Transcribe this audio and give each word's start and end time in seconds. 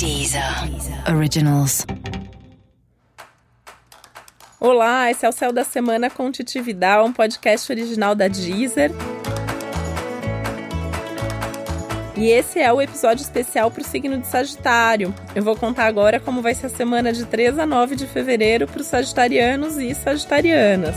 Deezer 0.00 0.42
Originals. 1.14 1.86
Olá, 4.58 5.10
esse 5.10 5.26
é 5.26 5.28
o 5.28 5.32
Céu 5.32 5.52
da 5.52 5.62
Semana 5.62 6.08
com 6.08 6.32
Titi 6.32 6.58
Vidal, 6.58 7.04
um 7.04 7.12
podcast 7.12 7.70
original 7.70 8.14
da 8.14 8.26
Deezer. 8.26 8.90
E 12.16 12.30
esse 12.30 12.58
é 12.58 12.72
o 12.72 12.80
episódio 12.80 13.20
especial 13.20 13.70
para 13.70 13.82
o 13.82 13.84
signo 13.84 14.16
de 14.16 14.26
Sagitário. 14.26 15.14
Eu 15.34 15.42
vou 15.42 15.54
contar 15.54 15.84
agora 15.84 16.18
como 16.18 16.40
vai 16.40 16.54
ser 16.54 16.68
a 16.68 16.70
semana 16.70 17.12
de 17.12 17.26
3 17.26 17.58
a 17.58 17.66
9 17.66 17.94
de 17.94 18.06
fevereiro 18.06 18.66
para 18.66 18.80
os 18.80 18.86
sagitarianos 18.86 19.76
e 19.76 19.94
sagitarianas. 19.94 20.96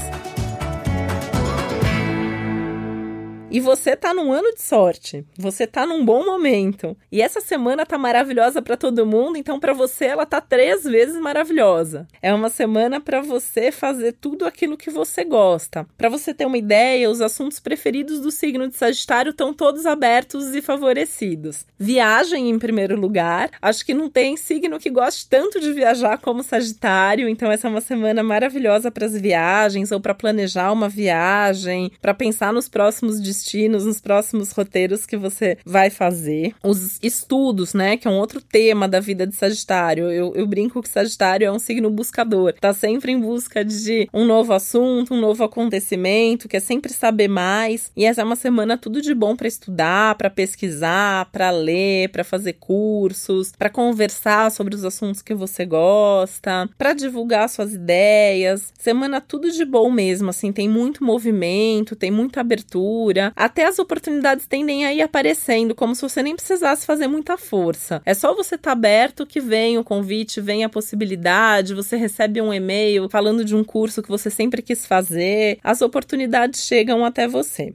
E 3.54 3.60
você 3.60 3.96
tá 3.96 4.16
num 4.16 4.34
ano 4.34 4.52
de 4.56 4.64
sorte. 4.64 5.24
Você 5.38 5.68
tá 5.68 5.86
num 5.86 6.04
bom 6.04 6.26
momento. 6.26 6.98
E 7.12 7.22
essa 7.22 7.40
semana 7.40 7.86
tá 7.86 8.00
maravilhosa 8.00 8.64
para 8.64 8.76
todo 8.76 9.06
mundo, 9.06 9.38
então 9.38 9.60
para 9.60 9.74
você 9.74 10.06
ela 10.06 10.26
tá 10.26 10.42
três 10.42 10.84
vezes 10.84 11.22
maravilhosa. 11.22 12.08
É 12.20 12.34
uma 12.34 12.50
semana 12.50 13.00
para 13.00 13.22
você 13.22 13.72
fazer 13.72 14.14
tudo 14.14 14.48
aquilo 14.48 14.76
que 14.76 14.90
você 14.90 15.24
gosta. 15.24 15.86
Para 15.96 16.10
você 16.10 16.34
ter 16.34 16.48
uma 16.48 16.58
ideia, 16.58 17.12
os 17.12 17.22
assuntos 17.22 17.60
preferidos 17.60 18.22
do 18.22 18.32
signo 18.32 18.68
de 18.68 18.76
Sagitário 18.76 19.30
estão 19.30 19.54
todos 19.54 19.86
abertos 19.86 20.56
e 20.56 20.60
favorecidos. 20.60 21.64
Viagem 21.78 22.50
em 22.50 22.58
primeiro 22.58 23.00
lugar. 23.00 23.52
Acho 23.62 23.86
que 23.86 23.94
não 23.94 24.10
tem 24.10 24.36
signo 24.36 24.80
que 24.80 24.90
goste 24.90 25.30
tanto 25.30 25.60
de 25.60 25.72
viajar 25.72 26.18
como 26.18 26.42
Sagitário, 26.42 27.30
então 27.30 27.52
essa 27.52 27.68
é 27.68 27.70
uma 27.70 27.82
semana 27.82 28.24
maravilhosa 28.24 28.90
para 28.90 29.06
as 29.06 29.16
viagens 29.16 29.92
ou 29.92 30.00
para 30.00 30.16
planejar 30.16 30.72
uma 30.72 30.90
viagem, 30.90 31.92
para 32.02 32.16
pensar 32.16 32.52
nos 32.52 32.68
próximos 32.68 33.20
destinos 33.20 33.43
destinos, 33.44 33.86
nos 33.86 34.00
próximos 34.00 34.52
roteiros 34.52 35.06
que 35.06 35.18
você 35.18 35.58
vai 35.66 35.90
fazer. 35.90 36.56
Os 36.64 36.98
estudos, 37.04 37.74
né? 37.74 37.98
Que 37.98 38.08
é 38.08 38.12
um 38.12 38.18
outro 38.18 38.42
tema 38.42 38.88
da 38.88 39.00
vida 39.00 39.28
de 39.28 39.36
Sagitário. 39.36 40.10
Eu, 40.10 40.34
eu 40.36 40.48
brinco 40.48 40.82
que 40.82 40.90
Sagitário 40.90 41.46
é 41.46 41.52
um 41.52 41.60
signo 41.60 41.90
buscador. 41.90 42.54
Tá 42.54 42.74
sempre 42.74 43.12
em 43.12 43.20
busca 43.20 43.64
de 43.66 44.08
um 44.14 44.26
novo 44.26 44.54
assunto, 44.54 45.14
um 45.14 45.20
novo 45.20 45.44
acontecimento, 45.44 46.48
quer 46.48 46.62
sempre 46.62 46.94
saber 46.94 47.28
mais. 47.28 47.92
E 47.96 48.06
essa 48.06 48.22
é 48.22 48.24
uma 48.24 48.36
semana 48.36 48.78
tudo 48.78 49.02
de 49.02 49.14
bom 49.14 49.36
para 49.36 49.48
estudar, 49.48 50.16
para 50.16 50.30
pesquisar, 50.30 51.30
para 51.32 51.52
ler, 51.52 52.10
para 52.10 52.24
fazer 52.24 52.54
cursos, 52.54 53.52
para 53.58 53.70
conversar 53.70 54.52
sobre 54.52 54.76
os 54.76 54.86
assuntos 54.86 55.22
que 55.22 55.34
você 55.34 55.66
gosta, 55.66 56.70
para 56.78 56.94
divulgar 56.94 57.50
suas 57.50 57.74
ideias. 57.74 58.72
Semana 58.80 59.20
tudo 59.20 59.52
de 59.52 59.66
bom 59.66 59.92
mesmo, 59.92 60.30
assim, 60.30 60.52
tem 60.52 60.70
muito 60.70 61.04
movimento, 61.04 61.96
tem 61.96 62.12
muita 62.12 62.40
abertura 62.40 63.33
até 63.36 63.66
as 63.66 63.80
oportunidades 63.80 64.48
tendem 64.48 64.86
a 64.86 64.94
ir 64.94 65.02
aparecendo, 65.02 65.76
como 65.76 65.96
se 65.96 66.02
você 66.02 66.22
nem 66.22 66.36
precisasse 66.36 66.86
fazer 66.86 67.08
muita 67.08 67.38
força. 67.38 68.02
É 68.06 68.14
só 68.14 68.36
você 68.36 68.56
estar 68.56 68.72
tá 68.72 68.74
aberto 68.74 69.26
que 69.26 69.40
vem 69.40 69.78
o 69.78 69.84
convite, 69.84 70.42
vem 70.42 70.64
a 70.64 70.70
possibilidade, 70.70 71.74
você 71.74 71.96
recebe 71.96 72.42
um 72.42 72.54
e-mail 72.54 73.10
falando 73.10 73.44
de 73.44 73.56
um 73.56 73.64
curso 73.64 74.02
que 74.02 74.10
você 74.10 74.30
sempre 74.30 74.62
quis 74.62 74.86
fazer, 74.86 75.60
as 75.64 75.82
oportunidades 75.82 76.66
chegam 76.66 77.06
até 77.06 77.28
você. 77.28 77.74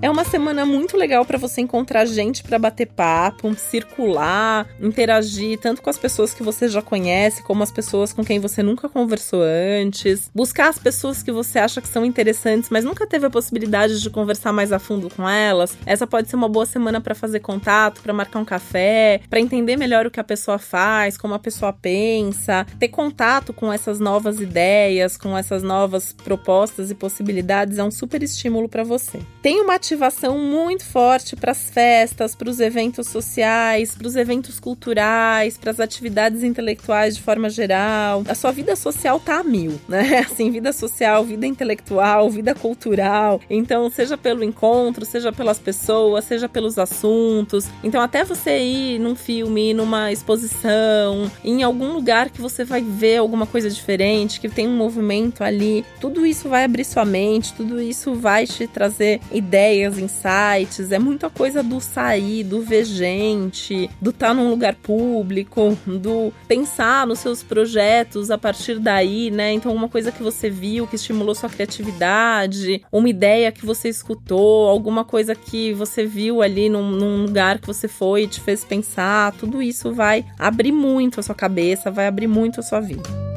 É 0.00 0.08
uma 0.08 0.22
semana 0.22 0.64
muito 0.64 0.96
legal 0.96 1.24
para 1.24 1.36
você 1.36 1.60
encontrar 1.60 2.06
gente 2.06 2.44
para 2.44 2.56
bater 2.56 2.86
papo, 2.86 3.52
circular, 3.56 4.64
interagir 4.80 5.58
tanto 5.58 5.82
com 5.82 5.90
as 5.90 5.98
pessoas 5.98 6.32
que 6.32 6.40
você 6.40 6.68
já 6.68 6.80
conhece, 6.80 7.42
como 7.42 7.64
as 7.64 7.72
pessoas 7.72 8.12
com 8.12 8.24
quem 8.24 8.38
você 8.38 8.62
nunca 8.62 8.88
conversou 8.88 9.42
antes. 9.42 10.30
Buscar 10.32 10.68
as 10.68 10.78
pessoas 10.78 11.20
que 11.20 11.32
você 11.32 11.58
acha 11.58 11.80
que 11.80 11.88
são 11.88 12.04
interessantes, 12.04 12.70
mas 12.70 12.84
nunca 12.84 13.08
teve 13.08 13.26
a 13.26 13.30
possibilidade 13.30 14.00
de 14.00 14.08
conversar 14.08 14.52
mais 14.52 14.70
a 14.70 14.78
fundo 14.78 15.10
com 15.10 15.28
elas. 15.28 15.76
Essa 15.84 16.06
pode 16.06 16.30
ser 16.30 16.36
uma 16.36 16.48
boa 16.48 16.64
semana 16.64 17.00
para 17.00 17.16
fazer 17.16 17.40
contato, 17.40 18.00
para 18.00 18.12
marcar 18.12 18.38
um 18.38 18.44
café, 18.44 19.20
para 19.28 19.40
entender 19.40 19.76
melhor 19.76 20.06
o 20.06 20.12
que 20.12 20.20
a 20.20 20.24
pessoa 20.24 20.60
faz, 20.60 21.18
como 21.18 21.34
a 21.34 21.40
pessoa 21.40 21.72
pensa, 21.72 22.64
ter 22.78 22.88
contato 22.88 23.52
com 23.52 23.72
essas 23.72 23.98
novas 23.98 24.40
ideias, 24.40 25.16
com 25.16 25.36
essas 25.36 25.64
novas 25.64 26.12
propostas 26.12 26.88
e 26.88 26.94
possibilidades 26.94 27.78
é 27.78 27.82
um 27.82 27.90
super 27.90 28.22
estímulo 28.22 28.68
para 28.68 28.84
você. 28.84 29.18
Tem 29.42 29.60
uma 29.60 29.74
motivação 29.88 30.36
muito 30.38 30.84
forte 30.84 31.34
para 31.34 31.52
as 31.52 31.70
festas, 31.70 32.34
para 32.34 32.50
os 32.50 32.60
eventos 32.60 33.08
sociais, 33.08 33.94
para 33.94 34.06
os 34.06 34.16
eventos 34.16 34.60
culturais, 34.60 35.56
para 35.56 35.70
as 35.70 35.80
atividades 35.80 36.42
intelectuais 36.42 37.16
de 37.16 37.22
forma 37.22 37.48
geral. 37.48 38.22
A 38.28 38.34
sua 38.34 38.52
vida 38.52 38.76
social 38.76 39.18
tá 39.18 39.38
a 39.38 39.42
mil, 39.42 39.80
né? 39.88 40.18
Assim, 40.30 40.50
vida 40.50 40.74
social, 40.74 41.24
vida 41.24 41.46
intelectual, 41.46 42.28
vida 42.28 42.54
cultural. 42.54 43.40
Então, 43.48 43.88
seja 43.88 44.18
pelo 44.18 44.44
encontro, 44.44 45.06
seja 45.06 45.32
pelas 45.32 45.58
pessoas, 45.58 46.24
seja 46.24 46.50
pelos 46.50 46.78
assuntos. 46.78 47.66
Então, 47.82 48.02
até 48.02 48.24
você 48.24 48.58
ir 48.58 48.98
num 48.98 49.16
filme, 49.16 49.72
numa 49.72 50.12
exposição, 50.12 51.30
em 51.42 51.62
algum 51.62 51.94
lugar 51.94 52.28
que 52.28 52.42
você 52.42 52.62
vai 52.62 52.82
ver 52.82 53.16
alguma 53.16 53.46
coisa 53.46 53.70
diferente, 53.70 54.38
que 54.38 54.50
tem 54.50 54.68
um 54.68 54.76
movimento 54.76 55.42
ali, 55.42 55.82
tudo 55.98 56.26
isso 56.26 56.46
vai 56.46 56.64
abrir 56.64 56.84
sua 56.84 57.06
mente, 57.06 57.54
tudo 57.54 57.80
isso 57.80 58.14
vai 58.14 58.46
te 58.46 58.66
trazer 58.66 59.20
ideias 59.32 59.77
ideias, 59.78 59.98
insights, 59.98 60.90
é 60.90 60.98
muita 60.98 61.30
coisa 61.30 61.62
do 61.62 61.80
sair, 61.80 62.42
do 62.42 62.60
ver 62.60 62.84
gente, 62.84 63.88
do 64.00 64.10
estar 64.10 64.28
tá 64.28 64.34
num 64.34 64.50
lugar 64.50 64.74
público, 64.74 65.76
do 65.86 66.32
pensar 66.46 67.06
nos 67.06 67.20
seus 67.20 67.42
projetos 67.42 68.30
a 68.30 68.38
partir 68.38 68.78
daí, 68.78 69.30
né? 69.30 69.52
Então, 69.52 69.72
uma 69.72 69.88
coisa 69.88 70.10
que 70.10 70.22
você 70.22 70.50
viu 70.50 70.86
que 70.86 70.96
estimulou 70.96 71.34
sua 71.34 71.48
criatividade, 71.48 72.82
uma 72.90 73.08
ideia 73.08 73.52
que 73.52 73.64
você 73.64 73.88
escutou, 73.88 74.68
alguma 74.68 75.04
coisa 75.04 75.34
que 75.34 75.72
você 75.72 76.04
viu 76.04 76.42
ali 76.42 76.68
num, 76.68 76.90
num 76.90 77.24
lugar 77.24 77.58
que 77.58 77.66
você 77.66 77.86
foi 77.86 78.24
e 78.24 78.28
te 78.28 78.40
fez 78.40 78.64
pensar, 78.64 79.32
tudo 79.32 79.62
isso 79.62 79.92
vai 79.92 80.24
abrir 80.38 80.72
muito 80.72 81.20
a 81.20 81.22
sua 81.22 81.34
cabeça, 81.34 81.90
vai 81.90 82.06
abrir 82.06 82.26
muito 82.26 82.60
a 82.60 82.62
sua 82.62 82.80
vida. 82.80 83.27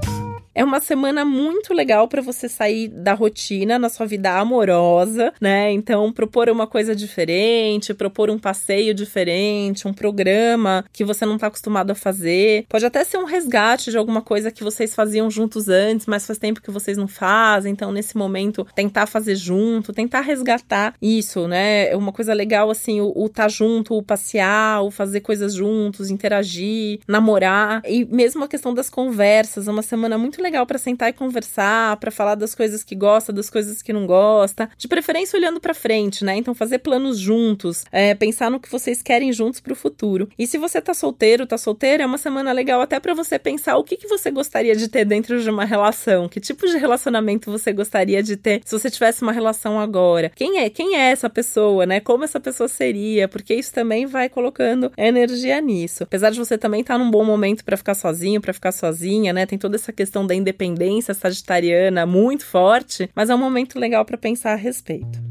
É 0.54 0.64
uma 0.66 0.82
semana 0.82 1.24
muito 1.24 1.74
legal 1.74 2.10
para 2.10 2.22
você 2.22 2.50
sair 2.50 2.90
da 2.90 3.14
rotina 3.14 3.80
na 3.80 3.88
sua 3.88 4.06
vida 4.06 4.38
amorosa, 4.38 5.34
né? 5.40 5.72
Então, 5.72 6.12
propor 6.12 6.50
uma 6.50 6.68
coisa 6.68 6.94
diferente, 6.94 7.94
propor 7.94 8.30
um 8.30 8.38
passeio 8.38 8.94
diferente, 8.94 9.88
um 9.88 9.94
programa 9.94 10.84
que 10.92 11.06
você 11.06 11.26
não 11.26 11.36
está 11.36 11.48
acostumado 11.48 11.92
a 11.92 11.96
fazer. 11.96 12.66
Pode 12.68 12.86
até 12.86 13.04
ser 13.06 13.18
um 13.18 13.24
resgate 13.24 13.92
de 13.92 13.98
alguma 13.98 14.22
coisa 14.22 14.52
que 14.52 14.62
vocês 14.62 14.94
faziam 14.94 15.32
juntos 15.32 15.70
antes, 15.70 16.06
mas 16.06 16.28
faz 16.28 16.38
tempo 16.38 16.62
que 16.62 16.70
vocês 16.70 16.98
não 16.98 17.08
fazem. 17.08 17.72
Então, 17.72 17.92
nesse 17.92 18.18
momento, 18.18 18.68
tentar 18.76 19.06
fazer 19.06 19.36
junto, 19.36 19.94
tentar 19.94 20.20
resgatar 20.20 20.96
isso, 21.02 21.48
né? 21.48 21.90
É 21.90 21.96
uma 21.96 22.12
coisa 22.12 22.34
legal, 22.34 22.70
assim, 22.70 23.00
o 23.00 23.26
estar 23.26 23.44
tá 23.44 23.48
junto, 23.50 23.96
o 23.96 24.04
passear, 24.04 24.84
o 24.84 24.92
fazer 24.92 25.22
coisas 25.22 25.54
juntos, 25.54 26.10
interagir, 26.10 27.00
namorar. 27.08 27.82
E 27.86 28.04
mesmo 28.04 28.44
a 28.44 28.50
questão 28.50 28.74
das 28.74 28.90
conversas, 28.90 29.70
é 29.70 29.72
uma 29.72 29.82
semana 29.82 30.18
muito 30.18 30.42
legal 30.42 30.51
para 30.66 30.78
sentar 30.78 31.10
e 31.10 31.14
conversar, 31.14 31.98
para 31.98 32.12
falar 32.12 32.36
das 32.36 32.54
coisas 32.54 32.84
que 32.84 32.96
gosta, 32.96 33.34
das 33.34 33.50
coisas 33.50 33.82
que 33.82 33.94
não 33.94 34.06
gosta, 34.06 34.70
de 34.78 34.88
preferência 34.88 35.38
olhando 35.38 35.60
para 35.60 35.74
frente, 35.74 36.24
né? 36.24 36.36
Então 36.36 36.54
fazer 36.54 36.80
planos 36.80 37.18
juntos, 37.18 37.86
é, 37.92 38.14
pensar 38.14 38.52
no 38.52 38.60
que 38.60 38.70
vocês 38.70 39.02
querem 39.02 39.32
juntos 39.32 39.60
para 39.60 39.74
o 39.74 39.76
futuro. 39.76 40.30
E 40.38 40.46
se 40.46 40.58
você 40.58 40.82
tá 40.82 40.94
solteiro, 40.94 41.46
tá 41.46 41.58
solteira, 41.58 42.04
é 42.04 42.06
uma 42.06 42.18
semana 42.18 42.52
legal 42.52 42.82
até 42.82 43.00
para 43.00 43.14
você 43.14 43.40
pensar 43.40 43.78
o 43.78 43.84
que, 43.84 43.98
que 43.98 44.08
você 44.08 44.30
gostaria 44.30 44.76
de 44.76 44.88
ter 44.88 45.06
dentro 45.06 45.42
de 45.42 45.50
uma 45.50 45.66
relação, 45.66 46.28
que 46.28 46.40
tipo 46.40 46.68
de 46.68 46.78
relacionamento 46.78 47.52
você 47.52 47.72
gostaria 47.72 48.22
de 48.22 48.36
ter 48.38 48.62
se 48.66 48.78
você 48.78 48.90
tivesse 48.90 49.22
uma 49.22 49.32
relação 49.32 49.80
agora. 49.80 50.32
Quem 50.36 50.60
é? 50.60 50.70
Quem 50.70 50.96
é 50.96 51.12
essa 51.12 51.30
pessoa, 51.30 51.86
né? 51.86 52.00
Como 52.00 52.24
essa 52.24 52.40
pessoa 52.40 52.68
seria? 52.68 53.28
Porque 53.28 53.54
isso 53.54 53.74
também 53.74 54.06
vai 54.06 54.30
colocando 54.30 54.92
energia 54.98 55.60
nisso. 55.62 56.04
Apesar 56.04 56.30
de 56.30 56.40
você 56.40 56.58
também 56.58 56.82
estar 56.82 56.98
tá 56.98 57.04
num 57.04 57.12
bom 57.12 57.24
momento 57.24 57.64
para 57.64 57.78
ficar 57.78 57.96
sozinho, 57.96 58.42
para 58.42 58.54
ficar 58.54 58.72
sozinha, 58.72 59.34
né? 59.34 59.46
Tem 59.46 59.58
toda 59.58 59.76
essa 59.76 59.92
questão 59.92 60.26
da 60.32 60.36
independência 60.36 61.14
sagitariana 61.14 62.06
muito 62.06 62.46
forte, 62.46 63.10
mas 63.14 63.30
é 63.30 63.36
um 63.36 63.38
momento 63.38 63.78
legal 63.78 64.06
para 64.06 64.18
pensar 64.18 64.54
a 64.54 64.56
respeito. 64.56 65.31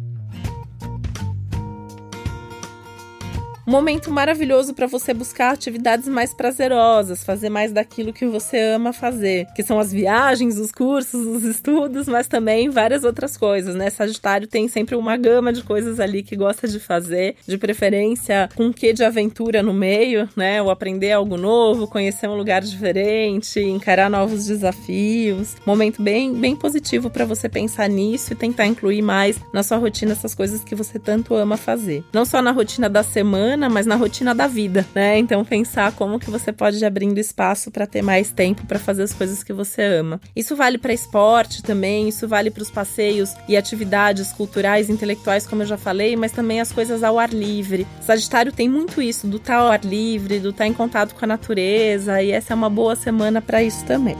Momento 3.71 4.11
maravilhoso 4.11 4.75
para 4.75 4.89
você 4.89 5.15
buscar 5.15 5.53
atividades 5.53 6.09
mais 6.09 6.35
prazerosas, 6.35 7.23
fazer 7.23 7.49
mais 7.49 7.71
daquilo 7.71 8.13
que 8.13 8.27
você 8.27 8.59
ama 8.59 8.93
fazer, 8.93 9.47
que 9.55 9.63
são 9.63 9.79
as 9.79 9.93
viagens, 9.93 10.59
os 10.59 10.73
cursos, 10.73 11.25
os 11.25 11.45
estudos, 11.45 12.09
mas 12.09 12.27
também 12.27 12.69
várias 12.69 13.05
outras 13.05 13.37
coisas, 13.37 13.77
né? 13.77 13.89
Sagitário 13.89 14.49
tem 14.49 14.67
sempre 14.67 14.97
uma 14.97 15.17
gama 15.17 15.53
de 15.53 15.63
coisas 15.63 16.01
ali 16.01 16.23
que 16.23 16.35
gosta 16.35 16.67
de 16.67 16.81
fazer, 16.81 17.37
de 17.47 17.57
preferência 17.57 18.49
com 18.57 18.65
um 18.65 18.73
quê 18.73 18.93
de 18.93 19.05
aventura 19.05 19.63
no 19.63 19.73
meio, 19.73 20.29
né? 20.35 20.61
Ou 20.61 20.71
aprender 20.71 21.13
algo 21.13 21.37
novo, 21.37 21.87
conhecer 21.87 22.29
um 22.29 22.37
lugar 22.37 22.63
diferente, 22.63 23.61
encarar 23.61 24.11
novos 24.11 24.47
desafios. 24.47 25.55
Momento 25.65 26.03
bem, 26.03 26.35
bem 26.35 26.57
positivo 26.57 27.09
para 27.09 27.25
você 27.25 27.49
pensar 27.49 27.89
nisso 27.89 28.33
e 28.33 28.37
tentar 28.37 28.67
incluir 28.67 29.03
mais 29.03 29.39
na 29.53 29.63
sua 29.63 29.77
rotina 29.77 30.13
essas 30.13 30.35
coisas 30.35 30.65
que 30.65 30.75
você 30.75 30.99
tanto 30.99 31.37
ama 31.37 31.57
fazer. 31.57 32.03
Não 32.13 32.25
só 32.25 32.43
na 32.43 32.51
rotina 32.51 32.89
da 32.89 33.05
semana, 33.05 33.60
mas 33.69 33.87
na 33.87 33.97
rotina 33.97 34.35
da 34.35 34.47
vida, 34.47 34.87
né? 34.95 35.19
Então 35.19 35.45
pensar 35.45 35.93
como 35.93 36.19
que 36.19 36.31
você 36.31 36.53
pode 36.53 36.79
ir 36.79 36.85
abrindo 36.85 37.19
espaço 37.19 37.71
para 37.71 37.87
ter 37.87 38.03
mais 38.03 38.31
tempo 38.31 38.67
para 38.67 38.79
fazer 38.79 39.03
as 39.03 39.13
coisas 39.13 39.43
que 39.43 39.53
você 39.53 39.83
ama. 39.83 40.21
Isso 40.35 40.57
vale 40.57 40.79
para 40.79 40.93
esporte 40.93 41.63
também, 41.63 42.09
isso 42.09 42.27
vale 42.29 42.51
para 42.51 42.63
os 42.63 42.71
passeios 42.71 43.35
e 43.49 43.57
atividades 43.57 44.33
culturais, 44.33 44.89
intelectuais, 44.89 45.47
como 45.47 45.63
eu 45.63 45.67
já 45.67 45.77
falei, 45.77 46.17
mas 46.17 46.33
também 46.33 46.61
as 46.61 46.73
coisas 46.73 47.03
ao 47.03 47.19
ar 47.19 47.31
livre. 47.31 47.87
Sagitário 48.01 48.53
tem 48.53 48.69
muito 48.69 49.03
isso 49.03 49.27
do 49.27 49.37
estar 49.37 49.57
tá 49.57 49.61
ao 49.61 49.69
ar 49.69 49.85
livre, 49.85 50.39
do 50.39 50.51
estar 50.51 50.65
tá 50.65 50.69
em 50.69 50.73
contato 50.73 51.15
com 51.15 51.25
a 51.25 51.29
natureza, 51.29 52.23
e 52.23 52.31
essa 52.31 52.53
é 52.53 52.57
uma 52.57 52.71
boa 52.71 52.97
semana 52.97 53.43
para 53.43 53.63
isso 53.63 53.85
também. 53.85 54.17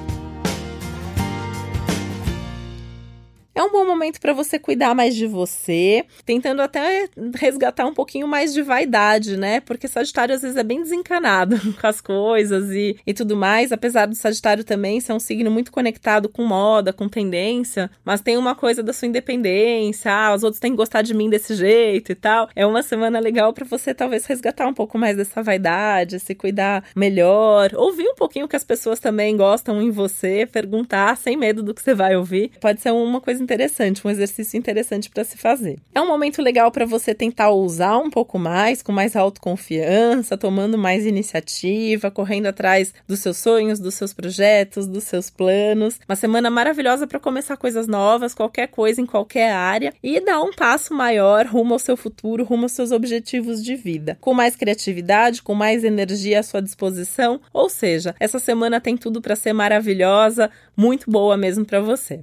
É 3.61 3.63
um 3.63 3.71
bom 3.71 3.85
momento 3.85 4.19
para 4.23 4.33
você 4.33 4.59
cuidar 4.59 4.95
mais 4.95 5.15
de 5.15 5.27
você, 5.27 6.07
tentando 6.25 6.63
até 6.63 7.11
resgatar 7.35 7.85
um 7.85 7.93
pouquinho 7.93 8.27
mais 8.27 8.55
de 8.55 8.63
vaidade, 8.63 9.37
né? 9.37 9.61
Porque 9.61 9.87
Sagitário 9.87 10.35
às 10.35 10.41
vezes 10.41 10.57
é 10.57 10.63
bem 10.63 10.81
desencanado 10.81 11.61
com 11.79 11.87
as 11.87 12.01
coisas 12.01 12.71
e, 12.71 12.97
e 13.07 13.13
tudo 13.13 13.37
mais, 13.37 13.71
apesar 13.71 14.07
do 14.07 14.15
Sagitário 14.15 14.65
também 14.65 14.99
ser 14.99 15.13
um 15.13 15.21
signo 15.21 15.51
muito 15.51 15.71
conectado 15.71 16.27
com 16.27 16.43
moda, 16.43 16.91
com 16.91 17.07
tendência, 17.07 17.91
mas 18.03 18.23
tem 18.23 18.39
uma 18.39 18.55
coisa 18.55 18.83
da 18.83 18.95
sua 18.95 19.09
independência, 19.09 20.11
ah, 20.11 20.35
os 20.35 20.43
outros 20.43 20.59
têm 20.59 20.71
que 20.71 20.79
gostar 20.79 21.03
de 21.03 21.13
mim 21.13 21.29
desse 21.29 21.55
jeito 21.55 22.13
e 22.13 22.15
tal. 22.15 22.49
É 22.57 22.65
uma 22.65 22.83
semana 22.83 23.21
legal 23.21 23.53
para 23.53 23.67
você 23.67 23.93
talvez 23.93 24.25
resgatar 24.25 24.67
um 24.69 24.73
pouco 24.73 24.97
mais 24.97 25.19
dessa 25.19 25.43
vaidade, 25.43 26.19
se 26.19 26.35
cuidar 26.35 26.83
melhor, 26.97 27.73
ouvir 27.75 28.09
um 28.09 28.15
pouquinho 28.15 28.47
o 28.47 28.49
que 28.49 28.57
as 28.57 28.65
pessoas 28.65 28.99
também 28.99 29.37
gostam 29.37 29.83
em 29.83 29.91
você, 29.91 30.49
perguntar 30.51 31.15
sem 31.19 31.37
medo 31.37 31.63
do 31.63 31.75
que 31.75 31.83
você 31.83 31.93
vai 31.95 32.17
ouvir. 32.17 32.53
Pode 32.59 32.81
ser 32.81 32.91
uma 32.91 33.21
coisa 33.21 33.50
interessante, 33.51 34.07
um 34.07 34.11
exercício 34.11 34.57
interessante 34.57 35.11
para 35.11 35.25
se 35.25 35.37
fazer. 35.37 35.79
É 35.93 36.01
um 36.01 36.07
momento 36.07 36.41
legal 36.41 36.71
para 36.71 36.87
você 36.87 37.13
tentar 37.13 37.51
usar 37.51 37.99
um 37.99 38.09
pouco 38.09 38.39
mais, 38.39 38.81
com 38.81 38.93
mais 38.93 39.17
autoconfiança, 39.17 40.39
tomando 40.39 40.79
mais 40.79 41.05
iniciativa, 41.05 42.13
correndo 42.13 42.47
atrás 42.47 42.95
dos 43.09 43.19
seus 43.19 43.39
sonhos, 43.39 43.81
dos 43.81 43.95
seus 43.95 44.13
projetos, 44.13 44.87
dos 44.87 45.03
seus 45.03 45.31
planos. 45.31 45.99
Uma 46.09 46.15
semana 46.15 46.49
maravilhosa 46.49 47.09
para 47.09 47.19
começar 47.19 47.57
coisas 47.57 47.89
novas, 47.89 48.35
qualquer 48.35 48.69
coisa 48.69 49.01
em 49.01 49.07
qualquer 49.07 49.51
área 49.53 49.93
e 50.01 50.21
dar 50.21 50.41
um 50.43 50.53
passo 50.53 50.95
maior 50.95 51.45
rumo 51.47 51.75
ao 51.75 51.79
seu 51.81 51.97
futuro, 51.97 52.45
rumo 52.45 52.65
aos 52.65 52.73
seus 52.73 52.93
objetivos 52.93 53.65
de 53.65 53.75
vida. 53.75 54.17
Com 54.21 54.33
mais 54.33 54.55
criatividade, 54.55 55.43
com 55.43 55.55
mais 55.55 55.83
energia 55.83 56.39
à 56.39 56.43
sua 56.45 56.63
disposição, 56.63 57.41
ou 57.53 57.69
seja, 57.69 58.15
essa 58.21 58.39
semana 58.39 58.81
tem 58.81 58.97
tudo 58.97 59.21
para 59.21 59.35
ser 59.35 59.53
maravilhosa, 59.53 60.51
muito 60.77 61.11
boa 61.11 61.37
mesmo 61.37 61.65
para 61.65 61.81
você. 61.81 62.21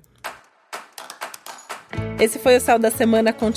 Esse 2.20 2.40
foi 2.40 2.58
o 2.58 2.60
Céu 2.60 2.80
da 2.80 2.90
Semana 2.90 3.32
com 3.32 3.52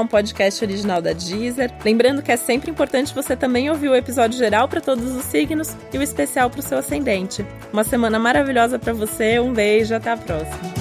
um 0.00 0.06
podcast 0.06 0.64
original 0.64 1.02
da 1.02 1.12
Deezer. 1.12 1.70
Lembrando 1.84 2.22
que 2.22 2.32
é 2.32 2.36
sempre 2.38 2.70
importante 2.70 3.14
você 3.14 3.36
também 3.36 3.68
ouvir 3.68 3.90
o 3.90 3.94
episódio 3.94 4.38
geral 4.38 4.66
para 4.66 4.80
todos 4.80 5.14
os 5.14 5.24
signos 5.24 5.76
e 5.92 5.98
o 5.98 6.02
especial 6.02 6.48
para 6.48 6.60
o 6.60 6.62
seu 6.62 6.78
ascendente. 6.78 7.44
Uma 7.70 7.84
semana 7.84 8.18
maravilhosa 8.18 8.78
para 8.78 8.94
você, 8.94 9.38
um 9.38 9.52
beijo, 9.52 9.94
até 9.94 10.10
a 10.10 10.16
próxima. 10.16 10.72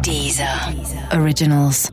Deezer. 0.00 0.74
Deezer. 0.74 1.20
Originals. 1.20 1.90